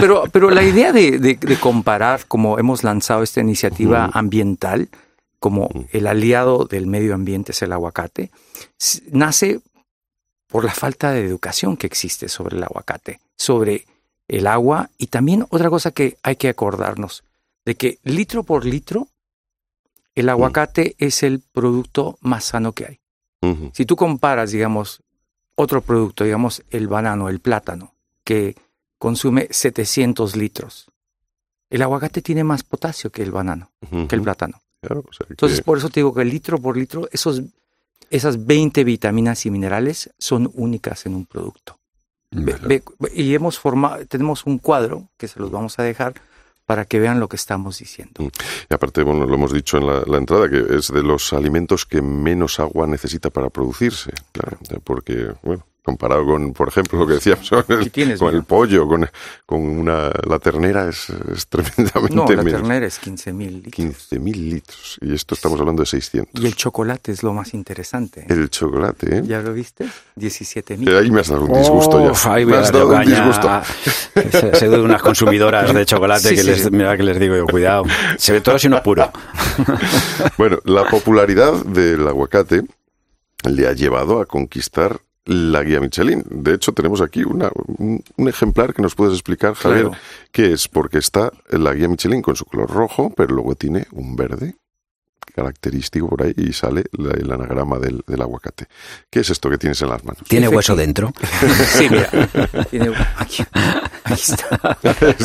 pero, 0.00 0.24
pero 0.32 0.50
la 0.50 0.62
idea 0.62 0.92
de, 0.92 1.38
comparar, 1.60 2.24
como 2.26 2.58
hemos 2.58 2.82
lanzado 2.82 3.22
esta 3.22 3.40
iniciativa 3.40 4.10
ambiental, 4.14 4.88
como 5.38 5.68
el 5.92 6.06
aliado 6.06 6.64
del 6.64 6.86
medio 6.86 7.14
ambiente 7.14 7.52
es 7.52 7.60
el 7.60 7.72
aguacate, 7.72 8.30
nace 9.10 9.60
por 10.48 10.64
la 10.64 10.72
falta 10.72 11.10
de 11.10 11.24
educación 11.24 11.76
que 11.76 11.86
existe 11.86 12.28
sobre 12.28 12.56
el 12.56 12.62
aguacate, 12.62 13.20
sobre 13.36 13.84
el 14.28 14.46
agua 14.46 14.88
y 14.96 15.08
también 15.08 15.46
otra 15.50 15.68
cosa 15.68 15.90
que 15.90 16.16
hay 16.22 16.36
que 16.36 16.48
acordarnos 16.48 17.24
de 17.64 17.74
que 17.76 17.98
litro 18.02 18.42
por 18.42 18.64
litro 18.64 19.08
el 20.14 20.28
aguacate 20.28 20.94
es 20.98 21.22
el 21.22 21.40
producto 21.40 22.18
más 22.20 22.44
sano 22.44 22.72
que 22.72 22.86
hay. 22.86 22.98
Si 23.72 23.86
tú 23.86 23.96
comparas, 23.96 24.52
digamos, 24.52 25.02
otro 25.56 25.82
producto, 25.82 26.22
digamos, 26.22 26.62
el 26.70 26.86
banano, 26.86 27.28
el 27.28 27.40
plátano, 27.40 27.94
que 28.22 28.54
consume 28.98 29.48
700 29.50 30.36
litros, 30.36 30.86
el 31.68 31.82
aguacate 31.82 32.22
tiene 32.22 32.44
más 32.44 32.62
potasio 32.62 33.10
que 33.10 33.22
el 33.22 33.32
banano, 33.32 33.72
que 34.08 34.14
el 34.14 34.22
plátano. 34.22 34.62
Entonces, 35.28 35.60
por 35.62 35.78
eso 35.78 35.88
te 35.88 36.00
digo 36.00 36.14
que 36.14 36.24
litro 36.24 36.58
por 36.58 36.76
litro, 36.76 37.08
esos, 37.10 37.42
esas 38.10 38.46
20 38.46 38.84
vitaminas 38.84 39.44
y 39.46 39.50
minerales 39.50 40.10
son 40.18 40.50
únicas 40.54 41.06
en 41.06 41.14
un 41.14 41.26
producto. 41.26 41.78
y 43.12 43.34
hemos 43.34 43.58
formado, 43.58 44.06
tenemos 44.06 44.46
un 44.46 44.58
cuadro 44.58 45.08
que 45.16 45.26
se 45.26 45.40
los 45.40 45.50
vamos 45.50 45.78
a 45.78 45.82
dejar, 45.82 46.14
para 46.66 46.84
que 46.84 47.00
vean 47.00 47.20
lo 47.20 47.28
que 47.28 47.36
estamos 47.36 47.78
diciendo. 47.78 48.22
Mm. 48.22 48.28
Y 48.70 48.74
aparte, 48.74 49.02
bueno, 49.02 49.26
lo 49.26 49.34
hemos 49.34 49.52
dicho 49.52 49.78
en 49.78 49.86
la, 49.86 50.18
entrada, 50.18 50.48
que 50.48 50.64
es 50.76 50.92
de 50.92 51.02
los 51.02 51.32
alimentos 51.32 51.86
que 51.86 52.02
menos 52.02 52.60
agua 52.60 52.86
necesita 52.86 53.30
para 53.30 53.50
producirse, 53.50 54.12
claro, 54.32 54.58
porque, 54.84 55.32
bueno, 55.42 55.66
comparado 55.82 56.24
con, 56.24 56.52
por 56.52 56.68
ejemplo, 56.68 56.98
lo 56.98 57.06
que 57.06 57.14
decíamos 57.14 57.48
con 57.50 57.64
el, 57.68 58.18
con 58.18 58.34
el 58.34 58.44
pollo, 58.44 58.86
con, 58.86 59.08
con 59.44 59.60
una, 59.60 60.10
la 60.28 60.38
ternera 60.38 60.88
es, 60.88 61.10
es 61.34 61.46
tremendamente 61.48 62.14
No, 62.14 62.26
la 62.26 62.44
ternera 62.44 62.86
es 62.86 63.00
15.000 63.00 63.62
litros. 63.62 64.10
15.000 64.10 64.34
litros. 64.34 64.98
Y 65.00 65.14
esto 65.14 65.34
estamos 65.34 65.58
hablando 65.60 65.82
de 65.82 65.86
600. 65.86 66.42
Y 66.42 66.46
el 66.46 66.54
chocolate 66.54 67.12
es 67.12 67.22
lo 67.22 67.32
más 67.32 67.52
interesante. 67.54 68.26
El 68.28 68.48
chocolate, 68.48 69.18
¿eh? 69.18 69.22
¿Ya 69.24 69.40
lo 69.40 69.52
viste? 69.52 69.86
17.000. 70.16 70.98
ahí 70.98 71.10
me 71.10 71.20
has 71.20 71.28
dado 71.28 71.44
un 71.44 71.52
disgusto 71.52 72.12
ya. 72.12 72.32
Ahí 72.32 72.46
me 72.46 72.56
has 72.56 72.70
dado 72.70 72.88
un 72.88 73.04
disgusto. 73.04 73.62
Se, 74.14 74.54
se 74.54 74.68
unas 74.68 75.02
consumidoras 75.02 75.74
de 75.74 75.84
chocolate 75.84 76.34
que, 76.34 76.44
les, 76.44 76.70
mira 76.70 76.96
que 76.96 77.02
les 77.02 77.18
digo 77.18 77.36
yo, 77.36 77.46
cuidado. 77.46 77.84
Se 78.18 78.32
ve 78.32 78.40
todo 78.40 78.58
si 78.58 78.68
no 78.68 78.76
es 78.76 78.82
puro. 78.82 79.10
bueno, 80.38 80.58
la 80.64 80.84
popularidad 80.84 81.64
del 81.64 82.06
aguacate 82.06 82.62
le 83.44 83.66
ha 83.66 83.72
llevado 83.72 84.20
a 84.20 84.26
conquistar 84.26 85.00
la 85.24 85.62
guía 85.62 85.80
Michelin. 85.80 86.24
De 86.28 86.54
hecho, 86.54 86.72
tenemos 86.72 87.00
aquí 87.00 87.22
una, 87.22 87.50
un, 87.78 88.02
ejemplar 88.28 88.74
que 88.74 88.82
nos 88.82 88.94
puedes 88.94 89.14
explicar, 89.14 89.54
Javier, 89.54 89.90
qué 90.30 90.52
es, 90.52 90.68
porque 90.68 90.98
está 90.98 91.32
la 91.50 91.72
guía 91.74 91.88
Michelin 91.88 92.22
con 92.22 92.36
su 92.36 92.44
color 92.44 92.70
rojo, 92.70 93.12
pero 93.16 93.34
luego 93.34 93.54
tiene 93.54 93.86
un 93.92 94.16
verde 94.16 94.56
característico 95.34 96.08
por 96.08 96.24
ahí 96.24 96.34
y 96.36 96.52
sale 96.52 96.84
el 96.92 97.32
anagrama 97.32 97.78
del, 97.78 98.02
aguacate. 98.20 98.66
¿Qué 99.08 99.20
es 99.20 99.30
esto 99.30 99.48
que 99.48 99.56
tienes 99.56 99.80
en 99.80 99.88
las 99.88 100.04
manos? 100.04 100.22
¿Tiene 100.28 100.48
hueso 100.48 100.76
dentro? 100.76 101.12
sí, 101.68 101.88
mira. 102.70 103.14
aquí, 103.16 103.42
está. 104.10 104.78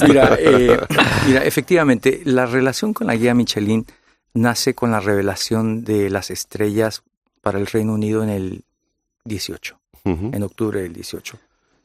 Mira, 0.07 0.37
eh, 0.39 0.79
mira, 1.27 1.43
efectivamente, 1.43 2.21
la 2.23 2.45
relación 2.45 2.93
con 2.93 3.07
la 3.07 3.15
guía 3.15 3.33
Michelin 3.33 3.85
nace 4.33 4.75
con 4.75 4.91
la 4.91 4.99
revelación 4.99 5.83
de 5.83 6.09
las 6.09 6.31
estrellas 6.31 7.03
para 7.41 7.59
el 7.59 7.67
Reino 7.67 7.93
Unido 7.93 8.23
en 8.23 8.29
el 8.29 8.63
18 9.25 9.77
en 10.07 10.43
octubre 10.43 10.81
del 10.81 10.93
18. 10.93 11.37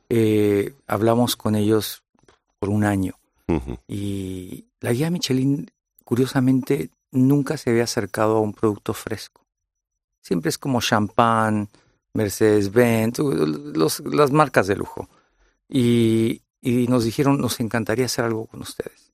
Eh, 0.08 0.74
hablamos 0.86 1.36
con 1.36 1.54
ellos 1.54 2.02
por 2.58 2.68
un 2.68 2.84
año 2.84 3.16
y 3.88 4.64
la 4.80 4.92
guía 4.92 5.10
Michelin, 5.10 5.70
curiosamente, 6.04 6.90
nunca 7.10 7.56
se 7.56 7.70
había 7.70 7.84
acercado 7.84 8.36
a 8.36 8.40
un 8.40 8.52
producto 8.52 8.94
fresco. 8.94 9.44
Siempre 10.20 10.48
es 10.48 10.58
como 10.58 10.80
champán, 10.80 11.68
Mercedes-Benz, 12.14 13.18
las 14.04 14.30
marcas 14.30 14.66
de 14.66 14.76
lujo. 14.76 15.08
Y, 15.68 16.42
nos 16.62 17.04
dijeron, 17.04 17.40
nos 17.40 17.58
encantaría 17.60 18.06
hacer 18.06 18.24
algo 18.24 18.46
con 18.46 18.62
ustedes. 18.62 19.12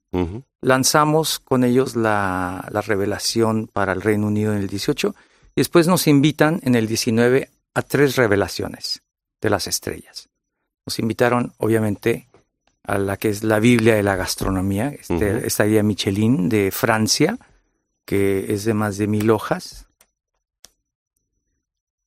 Lanzamos 0.60 1.38
con 1.38 1.64
ellos 1.64 1.94
la, 1.94 2.66
la, 2.70 2.80
revelación 2.80 3.68
para 3.70 3.92
el 3.92 4.00
Reino 4.00 4.26
Unido 4.26 4.52
en 4.52 4.58
el 4.58 4.66
18 4.66 5.14
y 5.54 5.60
después 5.60 5.86
nos 5.86 6.06
invitan 6.06 6.60
en 6.62 6.74
el 6.74 6.86
19 6.86 7.50
a 7.74 7.82
tres 7.82 8.16
revelaciones 8.16 9.02
de 9.40 9.50
las 9.50 9.66
estrellas. 9.66 10.28
Nos 10.86 10.98
invitaron, 10.98 11.52
obviamente, 11.58 12.28
a 12.82 12.98
la 12.98 13.16
que 13.16 13.28
es 13.28 13.44
la 13.44 13.60
Biblia 13.60 13.94
de 13.94 14.02
la 14.02 14.16
gastronomía, 14.16 14.88
este, 14.88 15.46
esta 15.46 15.64
guía 15.64 15.82
Michelin 15.82 16.48
de 16.48 16.70
Francia, 16.70 17.38
que 18.04 18.52
es 18.52 18.64
de 18.64 18.74
más 18.74 18.96
de 18.96 19.06
mil 19.06 19.30
hojas, 19.30 19.86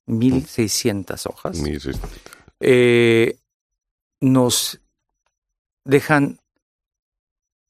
mil 0.08 0.46
seiscientas 0.48 1.26
hojas. 1.28 1.62
Eh, 2.60 3.38
nos 4.20 4.80
dejan 5.86 6.40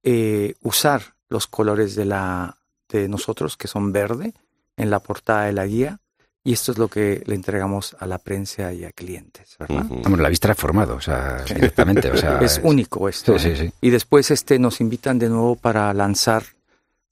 eh, 0.03 0.55
usar 0.61 1.15
los 1.29 1.47
colores 1.47 1.95
de 1.95 2.05
la 2.05 2.57
de 2.89 3.07
nosotros, 3.07 3.55
que 3.55 3.69
son 3.69 3.93
verde, 3.93 4.33
en 4.75 4.89
la 4.89 4.99
portada 4.99 5.45
de 5.45 5.53
la 5.53 5.65
guía, 5.65 6.00
y 6.43 6.53
esto 6.53 6.71
es 6.71 6.77
lo 6.79 6.87
que 6.87 7.21
le 7.25 7.35
entregamos 7.35 7.95
a 7.99 8.07
la 8.07 8.17
prensa 8.17 8.73
y 8.73 8.83
a 8.83 8.91
clientes, 8.91 9.55
¿verdad? 9.59 9.85
la 10.17 10.29
vista 10.29 10.47
transformado, 10.47 10.95
o 10.95 11.01
sea, 11.01 11.43
directamente. 11.43 12.09
O 12.09 12.17
sea, 12.17 12.39
es, 12.41 12.59
único 12.63 13.07
esto. 13.07 13.37
Sí, 13.37 13.55
sí, 13.55 13.67
sí. 13.67 13.73
Y 13.81 13.91
después 13.91 14.31
este, 14.31 14.57
nos 14.57 14.81
invitan 14.81 15.19
de 15.19 15.29
nuevo 15.29 15.55
para 15.55 15.93
lanzar 15.93 16.43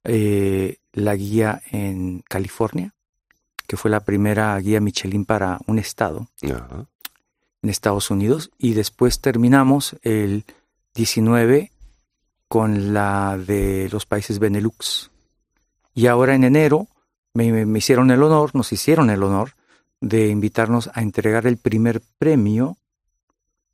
eh, 0.03 0.77
la 0.93 1.15
guía 1.15 1.61
en 1.71 2.23
California, 2.27 2.93
que 3.67 3.77
fue 3.77 3.91
la 3.91 3.99
primera 3.99 4.57
guía 4.59 4.81
Michelin 4.81 5.25
para 5.25 5.59
un 5.67 5.77
estado 5.77 6.27
en 6.41 7.69
Estados 7.69 8.09
Unidos. 8.09 8.49
Y 8.57 8.73
después 8.73 9.19
terminamos 9.19 9.95
el 10.01 10.43
19 10.95 11.71
con 12.47 12.95
la 12.95 13.37
de 13.37 13.89
los 13.91 14.07
países 14.07 14.39
Benelux. 14.39 15.11
Y 15.93 16.07
ahora 16.07 16.33
en 16.33 16.45
enero 16.45 16.87
me, 17.33 17.77
hicieron 17.77 18.11
el 18.11 18.23
honor, 18.23 18.51
nos 18.53 18.71
hicieron 18.71 19.09
el 19.09 19.23
honor 19.23 19.53
de 20.01 20.27
invitarnos 20.27 20.89
a 20.93 21.01
entregar 21.01 21.45
el 21.47 21.57
primer 21.57 22.01
premio 22.17 22.77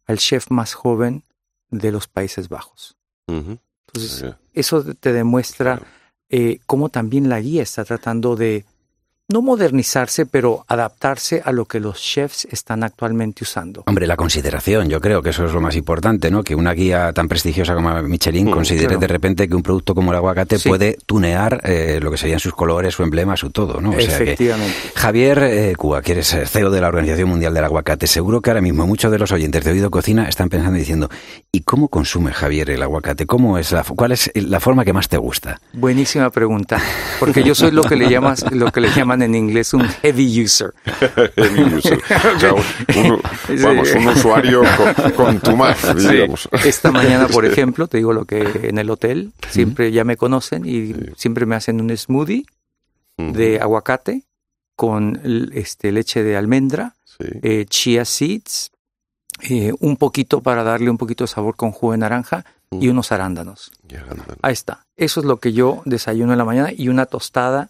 al 0.05 0.17
chef 0.17 0.49
más 0.49 0.73
joven 0.73 1.23
de 1.69 1.91
los 1.91 2.07
Países 2.07 2.49
Bajos. 2.49 2.95
Entonces, 3.27 4.35
eso 4.53 4.83
te 4.95 5.13
demuestra 5.13 5.81
eh, 6.29 6.59
cómo 6.65 6.89
también 6.89 7.29
la 7.29 7.39
guía 7.39 7.63
está 7.63 7.85
tratando 7.85 8.35
de 8.35 8.65
no 9.27 9.41
modernizarse, 9.41 10.25
pero 10.25 10.65
adaptarse 10.67 11.41
a 11.43 11.51
lo 11.51 11.65
que 11.65 11.79
los 11.79 11.99
chefs 11.99 12.45
están 12.51 12.83
actualmente 12.83 13.43
usando. 13.43 13.83
Hombre, 13.87 14.05
la 14.05 14.15
consideración, 14.15 14.87
yo 14.87 15.01
creo 15.01 15.21
que 15.21 15.31
eso 15.31 15.45
es 15.45 15.53
lo 15.53 15.61
más 15.61 15.75
importante, 15.75 16.29
¿no? 16.29 16.43
Que 16.43 16.53
una 16.53 16.73
guía 16.73 17.11
tan 17.11 17.27
prestigiosa 17.27 17.73
como 17.73 18.03
Michelin 18.03 18.47
mm, 18.47 18.51
considere 18.51 18.97
de 18.97 19.07
repente 19.07 19.47
que 19.47 19.55
un 19.55 19.63
producto 19.63 19.95
como 19.95 20.11
el 20.11 20.17
aguacate 20.17 20.59
puede 20.59 20.97
tunear 21.05 21.61
eh, 21.63 21.99
lo 22.01 22.11
que 22.11 22.17
serían 22.17 22.39
sus 22.39 22.53
colores, 22.53 22.93
su 22.93 23.03
emblema, 23.03 23.35
su 23.35 23.49
todo, 23.49 23.81
¿no? 23.81 23.93
Efectivamente. 23.93 24.75
Javier 24.93 25.39
eh, 25.43 25.75
Cuba, 25.75 26.01
que 26.03 26.11
eres 26.11 26.35
CEO 26.45 26.69
de 26.69 26.81
la 26.81 26.87
Organización 26.87 27.29
Mundial 27.29 27.53
del 27.53 27.63
Aguacate, 27.63 28.05
seguro 28.05 28.41
que 28.41 28.51
ahora 28.51 28.61
mismo 28.61 28.85
muchos 28.85 29.11
de 29.11 29.17
los 29.17 29.31
oyentes 29.31 29.63
de 29.63 29.71
Oído 29.71 29.89
Cocina 29.89 30.29
están 30.29 30.49
pensando 30.49 30.77
y 30.77 30.81
diciendo, 30.81 31.09
¿y 31.51 31.61
cómo 31.61 31.87
consume 31.87 32.31
Javier 32.31 32.69
el 32.69 32.83
aguacate? 32.83 33.25
¿Cómo 33.25 33.57
es 33.57 33.71
la, 33.71 33.83
¿Cuál 33.83 34.11
es 34.11 34.31
la 34.35 34.59
forma 34.59 34.85
que 34.85 34.93
más 34.93 35.09
te 35.09 35.17
gusta? 35.17 35.59
Buenísima 35.73 36.29
pregunta, 36.29 36.79
porque 37.19 37.43
yo 37.43 37.55
soy 37.55 37.71
lo 37.71 37.83
que 37.83 37.95
le 37.95 38.09
llamas, 38.09 38.45
lo 38.51 38.71
que 38.71 38.81
le 38.81 38.89
llaman 39.15 39.21
en 39.23 39.35
inglés 39.35 39.73
un 39.73 39.81
heavy 40.01 40.43
user. 40.43 40.73
heavy 41.35 41.75
user. 41.75 42.01
vamos, 43.61 43.91
un 43.93 44.07
usuario 44.07 44.63
con, 45.15 45.39
tu 45.39 45.55
más, 45.55 45.95
digamos. 45.95 46.49
Esta 46.63 46.91
mañana, 46.91 47.27
por 47.27 47.45
ejemplo, 47.51 47.87
te 47.87 47.97
digo 47.97 48.13
lo 48.13 48.25
que 48.25 48.69
en 48.69 48.77
el 48.77 48.89
hotel, 48.89 49.31
siempre 49.49 49.91
ya 49.91 50.03
me 50.03 50.17
conocen 50.17 50.65
y 50.65 50.93
siempre 51.15 51.45
me 51.45 51.55
hacen 51.55 51.81
un 51.81 51.95
smoothie 51.95 52.45
de 53.17 53.61
aguacate 53.61 54.23
con 54.75 55.21
este, 55.53 55.91
leche 55.91 56.21
de 56.21 56.35
almendra, 56.35 56.95
eh, 57.19 57.65
chia 57.69 58.03
seeds, 58.03 58.71
eh, 59.41 59.71
un 59.79 59.95
poquito 59.95 60.41
para 60.41 60.63
darle 60.63 60.89
un 60.89 60.97
poquito 60.97 61.23
de 61.23 61.29
sabor 61.29 61.55
con 61.55 61.71
jugo 61.71 61.93
de 61.93 61.99
naranja 61.99 62.45
y 62.71 62.89
unos 62.89 63.13
arándanos. 63.13 63.71
Ahí 64.41 64.53
está. 64.53 64.85
Eso 64.97 65.21
es 65.21 65.25
lo 65.25 65.37
que 65.37 65.53
yo 65.53 65.81
desayuno 65.85 66.33
en 66.33 66.37
la 66.37 66.45
mañana 66.45 66.71
y 66.75 66.89
una 66.89 67.05
tostada 67.05 67.69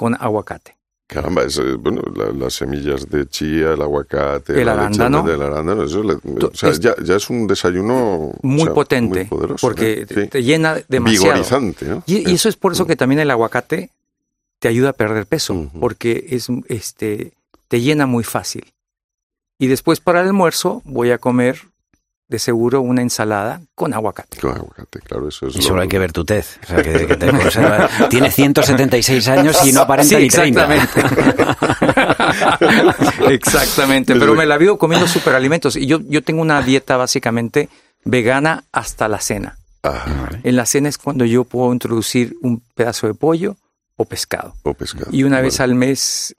con 0.00 0.16
aguacate. 0.18 0.78
Caramba, 1.06 1.42
eh, 1.42 1.74
bueno, 1.78 2.00
las 2.34 2.54
semillas 2.54 3.06
de 3.10 3.26
chía, 3.26 3.74
el 3.74 3.82
aguacate, 3.82 4.58
el 4.58 4.66
arándano. 4.66 5.22
del 5.22 5.42
arándano, 5.42 5.84
eso 5.84 6.00
o 6.00 6.54
sea, 6.54 6.72
ya, 6.72 6.94
ya, 7.04 7.16
es 7.16 7.28
un 7.28 7.46
desayuno 7.46 8.32
muy 8.40 8.70
potente, 8.70 9.28
porque 9.60 10.06
te 10.06 10.42
llena 10.42 10.78
demasiado. 10.88 11.34
Vigorizante, 11.34 11.84
¿no? 11.84 12.02
Y, 12.06 12.32
eso 12.32 12.48
es 12.48 12.56
por 12.56 12.72
eso 12.72 12.86
que 12.86 12.96
también 12.96 13.20
el 13.20 13.30
aguacate 13.30 13.90
te 14.58 14.68
ayuda 14.68 14.90
a 14.90 14.92
perder 14.94 15.26
peso, 15.26 15.70
porque 15.78 16.28
es 16.30 16.48
este 16.68 17.34
te 17.68 17.82
llena 17.82 18.06
muy 18.06 18.24
fácil. 18.24 18.72
Y 19.58 19.66
después 19.66 20.00
para 20.00 20.22
el 20.22 20.28
almuerzo 20.28 20.80
voy 20.86 21.10
a 21.10 21.18
comer 21.18 21.60
de 22.30 22.38
seguro 22.38 22.80
una 22.80 23.02
ensalada 23.02 23.60
con 23.74 23.92
aguacate. 23.92 24.38
Con 24.38 24.52
aguacate, 24.52 25.00
claro, 25.00 25.28
eso 25.28 25.48
es. 25.48 25.56
Y 25.56 25.62
solo 25.62 25.82
hay 25.82 25.88
que 25.88 25.98
ver 25.98 26.12
tu 26.12 26.24
tez. 26.24 26.60
O 26.62 26.66
sea, 26.66 26.80
que, 26.80 27.16
te 27.16 27.28
Tiene 28.08 28.30
176 28.30 29.28
años 29.28 29.66
y 29.66 29.72
no 29.72 29.80
aparenta 29.80 30.16
ni 30.16 30.28
30. 30.28 30.74
Exactamente. 30.76 31.44
exactamente. 33.34 34.14
Pero 34.14 34.36
me 34.36 34.46
la 34.46 34.56
vivo 34.58 34.78
comiendo 34.78 35.08
superalimentos. 35.08 35.74
Y 35.74 35.86
yo, 35.86 35.98
yo 36.06 36.22
tengo 36.22 36.40
una 36.40 36.62
dieta 36.62 36.96
básicamente 36.96 37.68
vegana 38.04 38.62
hasta 38.70 39.08
la 39.08 39.20
cena. 39.20 39.58
Ah. 39.82 40.28
En 40.44 40.54
la 40.54 40.66
cena 40.66 40.88
es 40.88 40.98
cuando 40.98 41.24
yo 41.24 41.42
puedo 41.42 41.72
introducir 41.72 42.36
un 42.42 42.62
pedazo 42.76 43.08
de 43.08 43.14
pollo 43.14 43.56
o 43.96 44.04
pescado. 44.04 44.54
O 44.62 44.72
pescado. 44.72 45.08
Y 45.10 45.24
una 45.24 45.40
vez 45.40 45.58
al 45.58 45.74
mes 45.74 46.36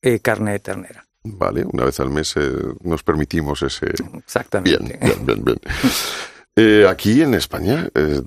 eh, 0.00 0.18
carne 0.20 0.52
de 0.52 0.60
ternera. 0.60 1.05
Vale, 1.38 1.64
una 1.64 1.84
vez 1.84 1.98
al 2.00 2.10
mes 2.10 2.36
eh, 2.36 2.52
nos 2.82 3.02
permitimos 3.02 3.62
ese... 3.62 3.86
Exactamente. 4.18 4.78
Bien, 4.78 4.98
bien, 5.00 5.26
bien. 5.26 5.44
bien. 5.44 5.60
Eh, 6.58 6.86
aquí 6.88 7.20
en 7.20 7.34
España 7.34 7.86
eh, 7.94 8.22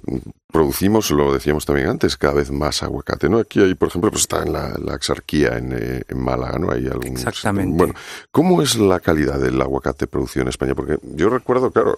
producimos, 0.52 1.10
lo 1.10 1.34
decíamos 1.34 1.66
también 1.66 1.88
antes, 1.88 2.16
cada 2.16 2.36
vez 2.36 2.52
más 2.52 2.84
aguacate, 2.84 3.28
¿no? 3.28 3.40
Aquí 3.40 3.60
hay, 3.60 3.74
por 3.74 3.88
ejemplo, 3.88 4.12
pues 4.12 4.22
está 4.22 4.44
en 4.44 4.54
la, 4.54 4.78
la 4.78 4.94
Axarquía, 4.94 5.58
en, 5.58 5.74
eh, 5.74 6.04
en, 6.08 6.24
Málaga, 6.24 6.60
¿no? 6.60 6.72
Hay 6.72 6.86
algunos... 6.86 7.22
Exactamente. 7.22 7.76
Bueno, 7.76 7.96
¿cómo 8.30 8.62
es 8.62 8.76
la 8.78 9.00
calidad 9.00 9.40
del 9.40 9.60
aguacate 9.60 10.06
producido 10.06 10.44
en 10.44 10.50
España? 10.50 10.76
Porque 10.76 11.00
yo 11.16 11.30
recuerdo, 11.30 11.72
claro, 11.72 11.98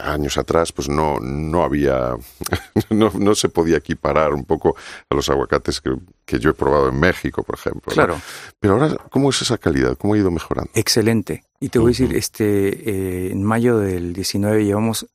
años 0.00 0.38
atrás, 0.38 0.72
pues 0.72 0.88
no, 0.88 1.20
no 1.20 1.62
había, 1.62 2.16
no, 2.88 3.12
no 3.18 3.34
se 3.34 3.50
podía 3.50 3.76
equiparar 3.76 4.32
un 4.32 4.46
poco 4.46 4.76
a 5.10 5.14
los 5.14 5.28
aguacates 5.28 5.82
que, 5.82 5.94
que 6.24 6.38
yo 6.38 6.50
he 6.50 6.54
probado 6.54 6.88
en 6.88 6.98
México, 6.98 7.42
por 7.42 7.56
ejemplo. 7.56 7.92
Claro. 7.92 8.18
Pero 8.58 8.74
ahora, 8.74 8.96
¿cómo 9.10 9.28
es 9.28 9.42
esa 9.42 9.58
calidad? 9.58 9.98
¿Cómo 9.98 10.14
ha 10.14 10.18
ido 10.18 10.30
mejorando? 10.30 10.70
Excelente. 10.74 11.44
Y 11.60 11.68
te 11.68 11.78
voy 11.78 11.88
a 11.88 11.92
decir, 11.92 12.16
este, 12.16 13.26
eh, 13.26 13.32
en 13.32 13.44
mayo 13.44 13.78
del 13.78 14.14
19 14.14 14.64
llevamos, 14.64 15.06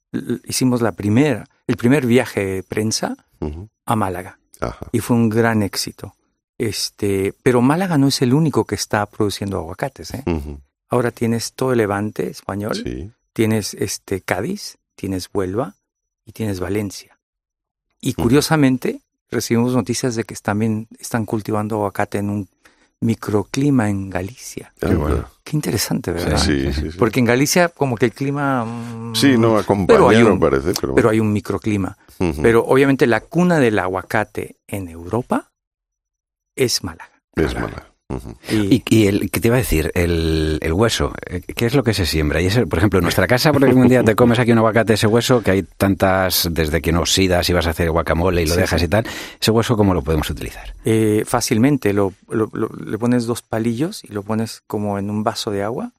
hicimos 0.45 0.81
la 0.81 0.91
primera, 0.91 1.45
el 1.65 1.75
primer 1.75 2.05
viaje 2.05 2.45
de 2.45 2.63
prensa 2.63 3.17
a 3.85 3.95
Málaga. 3.95 4.39
Y 4.91 4.99
fue 4.99 5.17
un 5.17 5.29
gran 5.29 5.63
éxito. 5.63 6.15
Este, 6.57 7.33
pero 7.43 7.61
Málaga 7.61 7.97
no 7.97 8.07
es 8.07 8.21
el 8.21 8.33
único 8.33 8.65
que 8.65 8.75
está 8.75 9.05
produciendo 9.07 9.57
aguacates. 9.57 10.13
¿eh? 10.13 10.23
Ahora 10.87 11.11
tienes 11.11 11.53
todo 11.53 11.71
el 11.71 11.79
Levante 11.79 12.29
español, 12.29 13.11
tienes 13.33 13.73
este 13.73 14.21
Cádiz, 14.21 14.77
tienes 14.95 15.29
Huelva 15.33 15.75
y 16.25 16.31
tienes 16.31 16.59
Valencia. 16.59 17.17
Y 17.99 18.13
curiosamente 18.13 19.01
recibimos 19.31 19.73
noticias 19.73 20.15
de 20.15 20.23
que 20.23 20.35
también 20.35 20.87
están 20.99 21.25
cultivando 21.25 21.75
aguacate 21.77 22.19
en 22.19 22.29
un 22.29 22.49
microclima 23.05 23.89
en 23.89 24.09
Galicia. 24.09 24.73
Ah, 24.81 25.27
Qué, 25.43 25.55
interesante, 25.55 26.11
¿verdad? 26.11 26.37
Sí, 26.37 26.73
sí, 26.73 26.89
Porque 26.97 27.19
en 27.19 27.25
Galicia 27.25 27.69
como 27.69 27.95
que 27.95 28.05
el 28.05 28.13
clima... 28.13 28.65
Mm, 28.65 29.15
sí, 29.15 29.37
no 29.37 29.57
acompaña, 29.57 30.09
pero 30.09 30.35
me 30.35 30.39
parece. 30.39 30.73
Pero, 30.95 31.09
hay 31.09 31.19
un 31.19 31.31
microclima. 31.31 31.97
Pero 32.41 32.65
obviamente 32.65 33.07
la 33.07 33.21
cuna 33.21 33.59
del 33.59 33.77
aguacate 33.77 34.55
en 34.67 34.87
Europa 34.87 35.51
es 36.55 36.83
Málaga. 36.83 37.21
Es 37.35 37.53
Málaga 37.53 37.94
y, 38.49 39.07
el, 39.07 39.31
¿qué 39.31 39.39
te 39.39 39.47
iba 39.47 39.55
a 39.55 39.59
decir? 39.59 39.91
El, 39.95 40.59
hueso, 40.73 41.13
eh, 41.25 41.41
¿qué 41.41 41.65
es 41.65 41.73
lo 41.73 41.83
que 41.83 41.93
se 41.93 42.05
siembra? 42.05 42.39
Y 42.39 42.49
por 42.65 42.77
ejemplo, 42.77 42.99
en 42.99 43.03
nuestra 43.03 43.25
casa, 43.27 43.51
porque 43.51 43.73
un 43.73 43.87
día 43.87 44.03
te 44.03 44.15
comes 44.15 44.37
aquí 44.37 44.51
un 44.51 44.59
aguacate, 44.59 44.93
ese 44.93 45.07
hueso, 45.07 45.41
que 45.41 45.51
hay 45.51 45.63
tantas, 45.63 46.47
desde 46.51 46.81
que 46.81 46.91
no 46.91 47.01
oxidas 47.01 47.49
y 47.49 47.53
vas 47.53 47.65
a 47.65 47.71
hacer 47.71 47.89
guacamole 47.89 48.43
y 48.43 48.45
lo 48.45 48.55
dejas 48.55 48.81
y 48.83 48.87
tal, 48.87 49.07
¿ese 49.41 49.51
hueso 49.51 49.75
cómo 49.75 49.93
lo 49.93 50.03
podemos 50.03 50.29
utilizar? 50.29 50.75
Eh, 50.85 51.23
fácilmente, 51.25 51.93
lo, 51.93 52.13
le 52.29 52.97
pones 52.99 53.25
dos 53.25 53.41
palillos 53.41 54.03
y 54.03 54.13
lo 54.13 54.21
pones 54.21 54.61
como 54.67 54.99
en 54.99 55.09
un 55.09 55.23
vaso 55.23 55.49
de 55.49 55.63
agua 55.63 55.91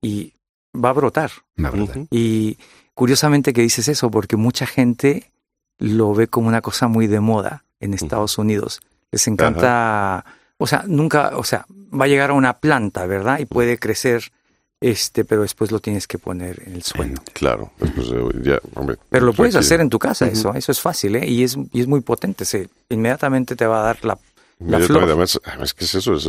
y 0.00 0.32
va 0.72 0.90
a 0.90 0.94
brotar. 0.94 1.32
Va 1.62 1.68
a 1.68 1.72
brotar. 1.72 2.04
Y 2.10 2.58
curiosamente 2.94 3.52
que 3.52 3.62
dices 3.62 3.88
eso, 3.88 4.10
porque 4.10 4.36
mucha 4.36 4.66
gente 4.66 5.30
lo 5.78 6.14
ve 6.14 6.28
como 6.28 6.46
una 6.46 6.60
cosa 6.60 6.86
muy 6.86 7.08
de 7.08 7.18
moda 7.18 7.64
en 7.80 7.94
Estados 7.94 8.38
Unidos. 8.38 8.80
Les 9.10 9.26
encanta... 9.26 10.24
O 10.62 10.66
sea, 10.66 10.84
nunca, 10.86 11.38
o 11.38 11.42
sea, 11.42 11.64
va 11.98 12.04
a 12.04 12.08
llegar 12.08 12.30
a 12.30 12.34
una 12.34 12.58
planta, 12.58 13.06
¿verdad? 13.06 13.38
Y 13.38 13.46
puede 13.46 13.78
crecer, 13.78 14.30
este, 14.78 15.24
pero 15.24 15.40
después 15.40 15.72
lo 15.72 15.80
tienes 15.80 16.06
que 16.06 16.18
poner 16.18 16.62
en 16.66 16.74
el 16.74 16.82
suelo. 16.82 17.14
Claro, 17.32 17.72
pues, 17.78 18.08
ya, 18.42 18.60
hombre, 18.74 18.98
Pero 19.08 19.24
lo 19.24 19.32
puedes 19.32 19.56
hacer 19.56 19.80
en 19.80 19.88
tu 19.88 19.98
casa, 19.98 20.26
eso, 20.28 20.52
eso 20.54 20.70
es 20.70 20.78
fácil, 20.78 21.16
¿eh? 21.16 21.26
Y 21.26 21.44
es, 21.44 21.56
y 21.72 21.80
es 21.80 21.86
muy 21.86 22.02
potente, 22.02 22.44
se, 22.44 22.68
inmediatamente 22.90 23.56
te 23.56 23.66
va 23.66 23.80
a 23.80 23.84
dar 23.84 24.04
la 24.04 24.18
Además, 24.62 25.40
es 25.62 25.74
que 25.74 25.84
es 25.86 25.94
eso, 25.94 26.14
es, 26.14 26.28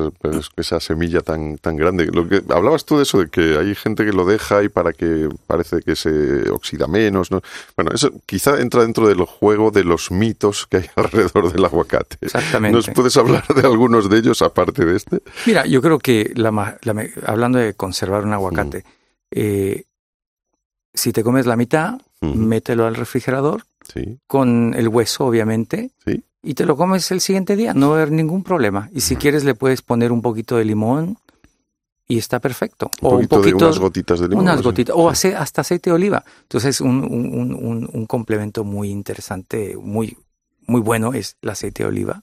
esa 0.56 0.80
semilla 0.80 1.20
tan, 1.20 1.58
tan 1.58 1.76
grande. 1.76 2.06
Lo 2.06 2.28
que 2.28 2.42
hablabas 2.50 2.86
tú 2.86 2.98
de 2.98 3.04
eso, 3.04 3.20
de 3.20 3.28
que 3.28 3.58
hay 3.58 3.76
gente 3.76 4.06
que 4.06 4.14
lo 4.14 4.26
deja 4.26 4.64
y 4.64 4.70
para 4.70 4.94
que 4.94 5.28
parece 5.48 5.82
que 5.82 5.98
se 5.98 6.50
oxida 6.50 6.88
menos. 6.88 7.30
¿no? 7.30 7.42
Bueno, 7.76 7.92
eso 7.94 8.12
quizá 8.26 8.62
entra 8.62 8.84
dentro 8.84 9.08
del 9.08 9.24
juego 9.26 9.72
de 9.72 9.84
los 9.84 10.12
mitos 10.12 10.66
que 10.68 10.78
hay 10.78 10.86
alrededor 10.96 11.52
del 11.52 11.66
aguacate. 11.66 12.18
Exactamente. 12.22 12.76
¿Nos 12.76 12.90
puedes 12.90 13.18
hablar 13.18 13.46
de 13.48 13.62
algunos 13.62 14.10
de 14.10 14.18
ellos 14.18 14.42
aparte 14.42 14.86
de 14.86 14.96
este? 14.96 15.22
Mira, 15.46 15.66
yo 15.66 15.82
creo 15.82 16.00
que 16.00 16.32
la, 16.36 16.78
hablando 17.26 17.60
de 17.60 17.74
conservar 17.74 18.24
un 18.24 18.34
aguacate, 18.34 18.86
eh, 19.32 19.84
si 20.94 21.12
te 21.12 21.24
comes 21.24 21.46
la 21.46 21.58
mitad, 21.58 22.00
mételo 22.22 22.86
al 22.86 22.96
refrigerador 22.96 23.64
sí. 23.94 24.20
con 24.28 24.74
el 24.74 24.88
hueso, 24.88 25.26
obviamente. 25.26 25.92
Sí 26.06 26.24
y 26.44 26.54
te 26.56 26.66
lo 26.66 26.76
comes 26.76 27.12
el 27.12 27.22
siguiente 27.22 27.56
día, 27.56 27.74
no 27.74 27.90
va 27.90 27.96
a 27.96 28.02
haber 28.02 28.12
ningún 28.12 28.44
problema. 28.44 28.90
Y 28.94 29.02
si 29.02 29.16
quieres 29.16 29.44
le 29.44 29.56
puedes 29.56 29.82
poner 29.82 30.12
un 30.12 30.22
poquito 30.22 30.58
de 30.58 30.66
limón 30.66 31.18
y 32.08 32.18
está 32.18 32.40
perfecto. 32.40 32.92
o 33.02 33.16
un 33.18 33.28
poquito 33.28 33.60
de 33.60 33.66
unas 33.66 33.80
gotitas 33.80 34.20
de 34.20 34.28
limón. 34.28 34.44
Unas 34.44 34.62
gotitas, 34.62 34.96
o 34.98 35.10
hasta 35.10 35.62
aceite 35.62 35.90
de 35.90 35.94
oliva. 35.94 36.26
Entonces 36.42 36.82
un, 36.82 37.04
un, 37.04 37.90
un, 37.94 38.06
complemento 38.06 38.64
muy 38.64 38.90
interesante, 38.90 39.78
muy, 39.78 40.18
muy 40.68 40.82
bueno 40.82 41.14
es 41.14 41.38
el 41.42 41.52
aceite 41.52 41.84
de 41.84 41.90
oliva 41.90 42.22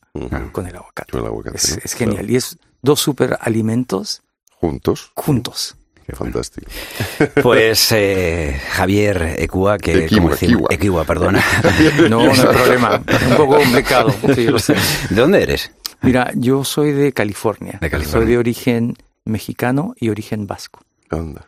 con 0.53 0.67
el 0.67 0.77
aguacate. 0.77 1.17
es, 1.55 1.95
genial. 1.95 2.31
Y 2.31 2.37
es 2.37 2.59
dos 2.83 3.01
super 3.01 3.39
alimentos 3.41 4.23
juntos. 4.61 5.13
Juntos. 5.15 5.78
Fantástico. 6.15 6.71
Pues 7.43 7.93
eh, 7.93 8.61
Javier 8.71 9.35
Ecuá, 9.39 9.79
que 9.79 10.05
Equiwa, 10.05 10.35
Equiwa. 10.71 11.05
perdona. 11.05 11.43
no, 12.09 12.25
no 12.25 12.31
hay 12.33 12.57
problema. 12.57 13.03
Un 13.31 13.37
poco 13.37 13.57
complicado. 13.57 14.15
Sí, 14.35 14.47
lo 14.47 14.59
sé. 14.59 14.75
¿De 15.11 15.21
dónde 15.21 15.43
eres? 15.43 15.71
Mira, 16.03 16.31
yo 16.35 16.65
soy 16.65 16.93
de 16.93 17.13
California. 17.13 17.79
De 17.81 17.91
California. 17.91 18.21
Soy 18.21 18.31
de 18.31 18.39
origen 18.39 18.97
mexicano 19.25 19.95
y 19.99 20.11
origen 20.11 20.47
vasco. 20.47 20.81
Anda. 21.11 21.47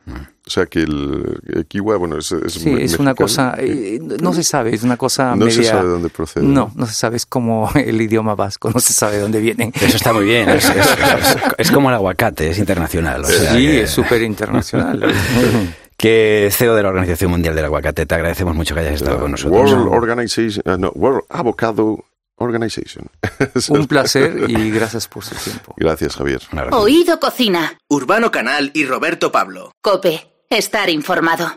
O 0.51 0.53
sea 0.53 0.67
que 0.67 0.81
el, 0.81 1.65
kiwa, 1.69 1.97
bueno, 1.97 2.19
es, 2.19 2.33
es 2.33 2.55
Sí, 2.55 2.75
es 2.77 2.99
una 2.99 3.15
cosa, 3.15 3.55
eh, 3.57 4.01
no 4.21 4.33
se 4.33 4.43
sabe, 4.43 4.75
es 4.75 4.83
una 4.83 4.97
cosa 4.97 5.37
No 5.37 5.49
se 5.49 5.63
sabe 5.63 5.85
de 5.85 5.91
dónde 5.91 6.09
procede. 6.09 6.45
No, 6.45 6.73
no 6.75 6.87
se 6.87 6.95
sabe, 6.95 7.19
es 7.19 7.25
como 7.25 7.71
el 7.77 8.01
idioma 8.01 8.35
vasco, 8.35 8.69
no 8.75 8.81
se 8.81 8.93
sabe 8.93 9.15
de 9.15 9.23
dónde 9.23 9.39
viene. 9.39 9.71
Eso 9.81 9.97
está 9.97 10.13
muy 10.13 10.25
bien, 10.25 10.49
es, 10.49 11.71
como 11.71 11.89
el 11.89 11.95
aguacate, 11.95 12.51
es 12.51 12.59
internacional. 12.59 13.25
sí, 13.27 13.69
es 13.69 13.91
súper 13.91 14.23
internacional. 14.23 15.15
que 15.97 16.49
CEO 16.51 16.75
de 16.75 16.83
la 16.83 16.89
Organización 16.89 17.31
Mundial 17.31 17.55
del 17.55 17.67
Aguacate, 17.67 18.05
te 18.05 18.15
agradecemos 18.17 18.57
mucho 18.57 18.75
que 18.75 18.81
hayas 18.81 18.95
estado 18.95 19.21
con 19.21 19.31
nosotros. 19.31 19.71
World 19.71 19.95
Organization, 19.95 20.63
uh, 20.67 20.77
no, 20.77 20.91
World 20.97 21.27
Avocado 21.29 22.05
Organization. 22.39 23.07
Un 23.69 23.87
placer 23.87 24.47
y 24.49 24.71
gracias 24.73 25.07
por 25.07 25.25
su 25.25 25.37
tiempo. 25.37 25.75
Gracias, 25.77 26.17
Javier. 26.17 26.43
Oído 26.73 27.21
Cocina. 27.21 27.79
Urbano 27.89 28.33
Canal 28.33 28.73
y 28.75 28.85
Roberto 28.85 29.31
Pablo. 29.31 29.71
Cope. 29.81 30.30
Estar 30.53 30.91
informado. 30.91 31.53